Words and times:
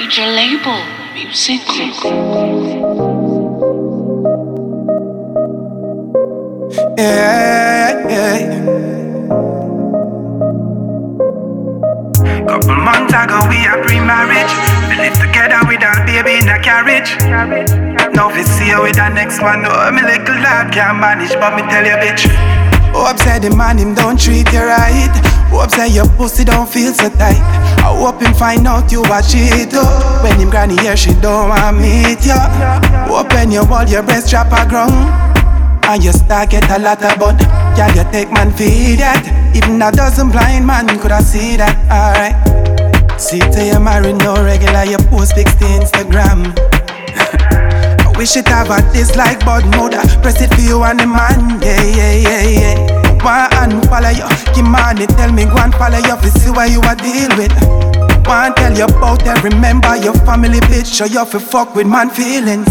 Majah 0.00 0.32
Label 0.32 0.80
Music. 1.12 1.60
Yeah, 6.96 8.08
yeah. 8.08 8.38
Couple 12.48 12.76
months 12.80 13.12
ago 13.12 13.44
we 13.50 13.66
are 13.66 13.76
pre-marriage. 13.84 14.48
We 14.88 14.96
live 14.96 15.12
together 15.20 15.60
with 15.68 15.84
our 15.84 16.06
baby 16.06 16.40
in 16.40 16.48
a 16.48 16.58
carriage. 16.58 17.18
Now 18.14 18.34
we 18.34 18.42
see 18.42 18.70
her 18.70 18.80
with 18.80 18.96
the 18.96 19.10
next 19.10 19.42
one. 19.42 19.60
No, 19.60 19.68
me 19.92 20.00
little 20.00 20.36
lad 20.36 20.72
can't 20.72 20.98
manage, 20.98 21.34
but 21.34 21.56
me 21.56 21.62
tell 21.68 21.84
you, 21.84 22.00
bitch. 22.00 22.69
Hope 22.92 23.18
say 23.18 23.38
the 23.38 23.54
man 23.54 23.78
him 23.78 23.94
don't 23.94 24.18
treat 24.18 24.52
you 24.52 24.60
right. 24.60 25.10
Hope 25.50 25.70
say 25.70 25.88
your 25.88 26.08
pussy 26.16 26.44
don't 26.44 26.68
feel 26.68 26.92
so 26.92 27.08
tight. 27.10 27.40
I 27.80 27.94
hope 27.96 28.20
him 28.22 28.34
find 28.34 28.66
out 28.66 28.90
you 28.92 29.02
a 29.04 29.22
cheat 29.22 29.70
oh. 29.74 30.20
When 30.22 30.38
him 30.38 30.50
granny 30.50 30.76
here 30.80 30.96
she 30.96 31.12
don't 31.14 31.48
want 31.48 31.78
meet 31.78 32.24
you. 32.24 32.38
Open 33.10 33.50
your 33.50 33.66
wall, 33.66 33.86
your 33.88 34.02
breast 34.02 34.30
drop 34.30 34.52
a 34.52 34.68
ground. 34.68 35.30
And 35.84 36.04
you 36.04 36.12
start 36.12 36.50
get 36.50 36.70
a 36.70 36.78
lot 36.78 37.02
of 37.02 37.18
bun 37.18 37.36
Girl, 37.74 37.90
you 37.96 38.04
take 38.12 38.30
man 38.30 38.52
feed 38.52 39.00
that 39.00 39.26
Even 39.56 39.82
a 39.82 39.90
dozen 39.90 40.30
blind 40.30 40.64
man 40.64 40.86
could 41.00 41.10
have 41.10 41.24
see 41.24 41.56
that 41.56 41.74
Alright 41.90 43.20
See 43.20 43.40
to 43.40 43.64
you 43.64 43.80
married 43.80 44.18
no 44.18 44.34
regular 44.44 44.84
You 44.84 44.98
post 45.10 45.34
pics 45.34 45.54
to 45.56 45.64
Instagram 45.64 46.54
Wish 48.20 48.36
it 48.36 48.48
have 48.48 48.68
a 48.68 48.84
this 48.92 49.16
like 49.16 49.40
bud 49.46 49.64
mother 49.76 50.04
Press 50.20 50.42
it 50.42 50.52
for 50.52 50.60
you 50.60 50.84
and 50.84 51.00
the 51.00 51.06
man 51.06 51.56
Yeah, 51.64 51.80
yeah, 51.80 52.12
yeah, 52.12 52.44
yeah 52.52 53.24
One 53.24 53.48
hand 53.56 53.88
follow 53.88 54.12
you 54.12 54.28
Give 54.52 54.68
money 54.68 55.06
tell 55.16 55.32
me 55.32 55.48
go 55.48 55.56
and 55.56 55.72
follow 55.72 55.96
you 55.96 56.20
To 56.20 56.28
see 56.28 56.50
what 56.50 56.68
you 56.68 56.84
are 56.84 57.00
deal 57.00 57.32
with 57.40 57.56
One 58.28 58.52
tell 58.60 58.76
you 58.76 58.84
about 58.84 59.24
and 59.24 59.42
remember 59.42 59.96
your 59.96 60.12
family 60.28 60.60
bitch 60.68 60.92
Show 60.92 61.06
you 61.06 61.24
fi 61.24 61.38
fuck 61.38 61.74
with 61.74 61.86
man 61.86 62.10
feelings 62.10 62.68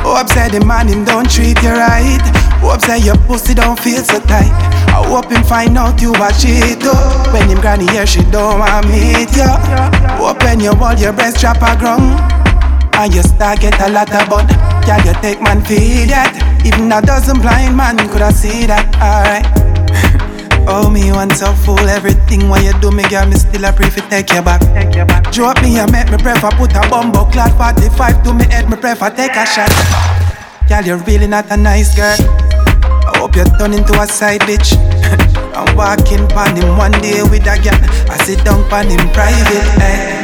Hope 0.00 0.30
say 0.30 0.48
the 0.48 0.64
man 0.64 0.88
him 0.88 1.04
don't 1.04 1.28
treat 1.28 1.60
you 1.62 1.68
right. 1.68 2.24
Hope 2.64 2.80
say 2.80 2.98
your 2.98 3.16
pussy 3.28 3.52
don't 3.52 3.78
feel 3.78 4.02
so 4.02 4.18
tight. 4.20 4.48
I 4.88 5.04
hope 5.04 5.30
him 5.30 5.44
find 5.44 5.76
out 5.76 6.00
you 6.00 6.14
a 6.14 6.32
cheat 6.32 6.80
oh. 6.88 7.30
When 7.34 7.46
him 7.50 7.60
granny 7.60 7.86
here 7.90 8.06
she 8.06 8.22
don't 8.30 8.60
want 8.60 8.88
meet 8.88 9.36
you. 9.36 9.52
Open 10.24 10.60
your 10.60 10.76
wall, 10.76 10.94
your 10.94 11.12
breast 11.12 11.40
drop 11.40 11.60
a 11.60 11.76
ground. 11.76 12.16
And 12.94 13.12
you 13.12 13.22
start 13.22 13.60
get 13.60 13.78
a 13.82 13.90
lot 13.92 14.08
of 14.14 14.30
bun. 14.30 14.77
Girl, 14.88 15.04
you 15.04 15.12
take 15.20 15.42
man 15.44 15.60
feed 15.68 16.08
that. 16.08 16.32
Even 16.64 16.88
a 16.88 17.04
dozen 17.04 17.44
blind 17.44 17.76
man 17.76 18.00
coulda 18.08 18.32
see 18.32 18.64
that. 18.64 18.88
Alright. 18.96 19.44
Oh, 20.70 20.88
me 20.90 21.12
want 21.12 21.32
so 21.32 21.52
fool 21.64 21.80
everything 21.88 22.48
what 22.50 22.62
you 22.62 22.72
do, 22.80 22.90
me 22.90 23.02
girl, 23.08 23.24
me 23.24 23.36
still 23.36 23.64
a 23.64 23.72
pray 23.72 23.88
fi 23.88 24.00
take 24.08 24.28
you 24.32 24.42
back. 24.42 24.60
Take 24.76 24.96
you 24.96 25.04
back. 25.04 25.32
Drop 25.32 25.60
me 25.62 25.78
and 25.78 25.92
make 25.92 26.10
me 26.10 26.16
prefer 26.16 26.50
put 26.56 26.76
a 26.76 26.84
bumbo 26.88 27.24
clad 27.24 27.56
45 27.56 28.24
to 28.24 28.34
me 28.34 28.44
head, 28.44 28.68
me 28.68 28.76
prefer 28.76 29.08
take 29.08 29.32
a 29.32 29.44
shot. 29.44 29.72
Girl, 30.68 30.84
you're 30.84 31.04
really 31.04 31.26
not 31.26 31.50
a 31.50 31.56
nice 31.56 31.96
girl. 31.96 32.16
I 33.08 33.16
hope 33.16 33.36
you 33.36 33.44
turn 33.58 33.72
into 33.72 33.92
a 34.00 34.06
side 34.06 34.40
bitch. 34.42 34.76
I'm 35.56 35.74
walking 35.76 36.28
pon 36.28 36.56
him 36.56 36.76
one 36.76 36.92
day 37.00 37.22
with 37.24 37.48
a 37.48 37.56
girl. 37.60 37.80
I 38.08 38.16
sit 38.24 38.44
down 38.44 38.68
pon 38.68 38.88
him 38.88 39.08
private. 39.12 39.68
Eh. 39.80 40.20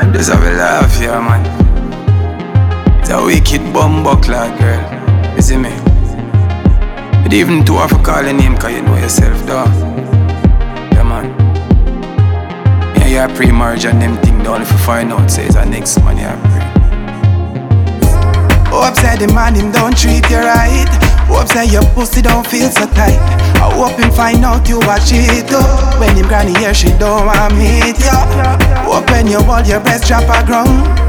I'm 0.00 0.12
just 0.12 0.32
have 0.32 0.42
a 0.42 0.52
laugh, 0.56 1.00
yeah, 1.00 1.20
man. 1.20 1.61
A 3.12 3.22
wicked 3.22 3.60
bumbo 3.74 4.16
clad 4.16 4.58
girl. 4.58 5.36
You 5.36 5.42
see 5.42 5.58
me? 5.58 5.68
But 7.22 7.34
even 7.34 7.62
too 7.62 7.76
often 7.76 8.02
call 8.02 8.22
your 8.22 8.32
name 8.32 8.56
cause 8.56 8.72
you 8.72 8.80
know 8.80 8.96
yourself 8.96 9.38
though 9.44 9.66
Yeah 10.96 11.04
man. 11.04 11.28
Yeah 12.96 13.06
you 13.08 13.18
are 13.18 13.28
pre-marriage 13.28 13.84
and 13.84 14.00
them 14.00 14.16
thing 14.22 14.38
the 14.42 14.48
only 14.48 14.64
for 14.64 14.78
find 14.78 15.12
out 15.12 15.30
say 15.30 15.44
it's 15.44 15.56
a 15.56 15.64
next 15.66 15.98
man 15.98 16.16
you 16.16 16.24
are 16.24 16.40
pre. 16.40 16.62
Oh, 18.72 18.86
hope 18.86 18.96
say 18.96 19.18
the 19.18 19.30
man 19.34 19.56
him 19.56 19.70
don't 19.72 19.94
treat 19.94 20.24
you 20.30 20.38
right. 20.38 20.88
Oh, 21.28 21.40
hope 21.40 21.48
say 21.48 21.66
your 21.66 21.84
pussy 21.92 22.22
don't 22.22 22.46
feel 22.46 22.70
so 22.70 22.86
tight. 22.96 23.20
I 23.60 23.70
hope 23.76 24.00
him 24.00 24.10
find 24.10 24.42
out 24.42 24.66
you 24.70 24.80
a 24.80 24.96
cheat 25.04 25.52
oh. 25.52 26.00
When 26.00 26.16
him 26.16 26.28
granny 26.28 26.58
here 26.58 26.72
she 26.72 26.88
don't 26.96 27.26
want 27.26 27.52
meet 27.60 27.98
you 28.00 28.88
Open 28.88 29.26
your 29.26 29.44
wall 29.44 29.60
your 29.60 29.80
breast 29.80 30.08
drop 30.08 30.24
a 30.32 30.46
ground 30.46 31.01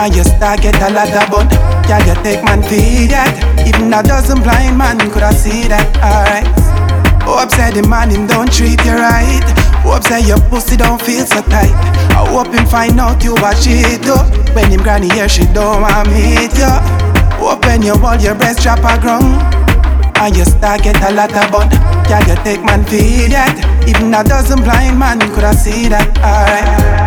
and 0.00 0.14
you 0.14 0.24
start 0.24 0.60
get 0.60 0.76
a 0.82 0.90
lot 0.92 1.08
of 1.08 1.30
bun. 1.30 1.48
Girl, 1.88 2.02
you 2.04 2.16
take 2.22 2.42
man 2.44 2.62
feed 2.62 3.10
that 3.14 3.32
Even 3.66 3.92
a 3.92 4.02
dozen 4.02 4.42
blind 4.42 4.76
man 4.76 4.98
coulda 5.10 5.32
see 5.32 5.68
that. 5.68 5.88
Alright. 6.02 6.48
Hope 7.22 7.50
say 7.50 7.72
the 7.72 7.86
man 7.88 8.10
him 8.10 8.26
don't 8.26 8.52
treat 8.52 8.78
you 8.84 8.94
right. 8.94 9.44
Hope 9.82 10.04
say 10.04 10.22
your 10.22 10.40
pussy 10.48 10.76
don't 10.76 11.00
feel 11.00 11.24
so 11.24 11.40
tight. 11.48 11.72
I 12.12 12.26
hope 12.28 12.52
him 12.52 12.66
find 12.66 12.98
out 13.00 13.22
you 13.24 13.34
a 13.36 13.50
cheat 13.56 14.04
oh. 14.06 14.24
When 14.54 14.70
him 14.70 14.82
granny 14.82 15.08
here 15.10 15.28
she 15.28 15.44
don't 15.52 15.82
want 15.82 16.08
meet 16.08 16.56
you 16.56 16.72
Open 17.44 17.82
your 17.82 18.00
wall, 18.00 18.16
your 18.16 18.34
breast 18.34 18.62
drop 18.62 18.80
a 18.80 19.00
ground 19.00 19.42
and 20.16 20.34
you 20.34 20.46
start 20.46 20.82
get 20.82 20.96
a 21.02 21.12
lot 21.12 21.28
of 21.28 21.52
bun. 21.52 21.68
Girl, 22.08 22.24
you 22.24 22.36
take 22.42 22.64
man 22.64 22.84
feed 22.86 23.32
that 23.32 23.52
Even 23.86 24.14
a 24.14 24.24
dozen 24.24 24.62
blind 24.62 24.98
man 24.98 25.20
coulda 25.20 25.52
see 25.52 25.88
that. 25.88 26.08
Alright 26.24 27.05